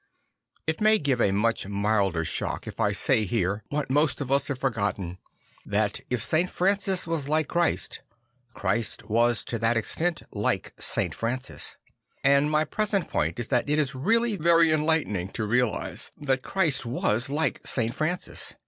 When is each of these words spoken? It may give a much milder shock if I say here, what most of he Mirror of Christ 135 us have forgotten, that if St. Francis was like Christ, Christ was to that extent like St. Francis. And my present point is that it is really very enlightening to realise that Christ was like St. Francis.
It 0.65 0.81
may 0.81 0.97
give 0.97 1.21
a 1.21 1.29
much 1.31 1.67
milder 1.67 2.25
shock 2.25 2.65
if 2.65 2.79
I 2.79 2.91
say 2.91 3.23
here, 3.25 3.61
what 3.69 3.91
most 3.91 4.19
of 4.19 4.29
he 4.29 4.29
Mirror 4.31 4.37
of 4.37 4.45
Christ 4.59 4.61
135 4.89 4.93
us 4.97 4.97
have 4.97 4.97
forgotten, 4.97 5.17
that 5.63 5.99
if 6.09 6.23
St. 6.23 6.49
Francis 6.49 7.05
was 7.05 7.29
like 7.29 7.47
Christ, 7.47 8.01
Christ 8.55 9.07
was 9.11 9.43
to 9.43 9.59
that 9.59 9.77
extent 9.77 10.23
like 10.31 10.73
St. 10.79 11.13
Francis. 11.13 11.77
And 12.23 12.49
my 12.49 12.63
present 12.63 13.09
point 13.11 13.37
is 13.37 13.49
that 13.49 13.69
it 13.69 13.77
is 13.77 13.93
really 13.93 14.35
very 14.37 14.71
enlightening 14.71 15.27
to 15.33 15.45
realise 15.45 16.09
that 16.17 16.41
Christ 16.41 16.83
was 16.83 17.29
like 17.29 17.61
St. 17.63 17.93
Francis. 17.93 18.55